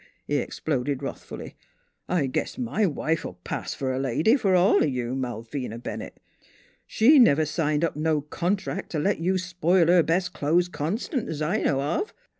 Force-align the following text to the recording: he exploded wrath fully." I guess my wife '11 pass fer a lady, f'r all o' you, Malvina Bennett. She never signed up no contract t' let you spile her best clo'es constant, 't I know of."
he 0.25 0.37
exploded 0.37 1.03
wrath 1.03 1.21
fully." 1.23 1.55
I 2.09 2.25
guess 2.25 2.57
my 2.57 2.87
wife 2.87 3.23
'11 3.23 3.39
pass 3.43 3.75
fer 3.75 3.93
a 3.93 3.99
lady, 3.99 4.33
f'r 4.33 4.57
all 4.57 4.81
o' 4.81 4.87
you, 4.87 5.13
Malvina 5.15 5.77
Bennett. 5.77 6.19
She 6.87 7.19
never 7.19 7.45
signed 7.45 7.83
up 7.83 7.95
no 7.95 8.21
contract 8.21 8.93
t' 8.93 8.97
let 8.97 9.19
you 9.19 9.37
spile 9.37 9.85
her 9.85 10.01
best 10.01 10.33
clo'es 10.33 10.69
constant, 10.69 11.29
't 11.29 11.45
I 11.45 11.57
know 11.61 11.79
of." 11.81 12.15